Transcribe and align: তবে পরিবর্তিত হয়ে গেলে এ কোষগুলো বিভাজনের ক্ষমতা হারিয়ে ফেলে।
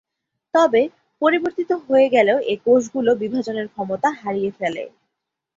তবে 0.53 0.81
পরিবর্তিত 1.21 1.71
হয়ে 1.85 2.07
গেলে 2.15 2.33
এ 2.45 2.55
কোষগুলো 2.65 3.11
বিভাজনের 3.21 3.67
ক্ষমতা 3.67 4.09
হারিয়ে 4.19 4.51
ফেলে। 4.59 4.83